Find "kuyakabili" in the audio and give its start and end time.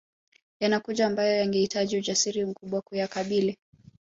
2.81-3.57